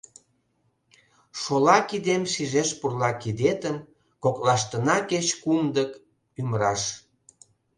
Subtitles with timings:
[1.41, 3.77] Шола кидем шижеш пурла кидетым,
[4.23, 5.91] Коклаштына кеч кумдык—
[6.39, 6.81] ӱмыраш.